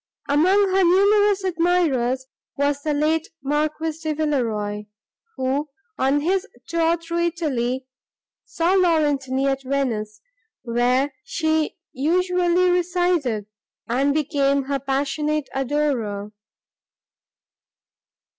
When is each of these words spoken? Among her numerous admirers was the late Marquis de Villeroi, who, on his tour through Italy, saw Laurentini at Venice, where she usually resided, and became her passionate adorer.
Among 0.27 0.69
her 0.73 0.83
numerous 0.83 1.43
admirers 1.45 2.25
was 2.57 2.81
the 2.81 2.91
late 2.91 3.27
Marquis 3.43 3.97
de 4.01 4.13
Villeroi, 4.15 4.85
who, 5.37 5.69
on 5.99 6.21
his 6.21 6.47
tour 6.67 6.97
through 6.97 7.19
Italy, 7.27 7.85
saw 8.43 8.73
Laurentini 8.73 9.45
at 9.45 9.61
Venice, 9.61 10.19
where 10.63 11.13
she 11.23 11.75
usually 11.91 12.71
resided, 12.71 13.45
and 13.87 14.11
became 14.11 14.63
her 14.63 14.79
passionate 14.79 15.47
adorer. 15.53 16.31